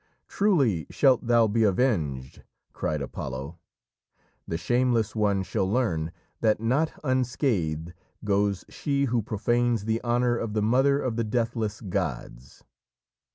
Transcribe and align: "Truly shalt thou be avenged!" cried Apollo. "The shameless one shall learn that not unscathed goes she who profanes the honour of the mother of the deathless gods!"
"Truly 0.27 0.87
shalt 0.89 1.27
thou 1.27 1.45
be 1.45 1.61
avenged!" 1.61 2.41
cried 2.73 3.03
Apollo. 3.03 3.59
"The 4.47 4.57
shameless 4.57 5.15
one 5.15 5.43
shall 5.43 5.69
learn 5.71 6.11
that 6.39 6.59
not 6.59 6.91
unscathed 7.03 7.93
goes 8.25 8.65
she 8.67 9.05
who 9.05 9.21
profanes 9.21 9.85
the 9.85 10.03
honour 10.03 10.35
of 10.37 10.53
the 10.55 10.63
mother 10.63 10.99
of 10.99 11.17
the 11.17 11.23
deathless 11.23 11.81
gods!" 11.81 12.63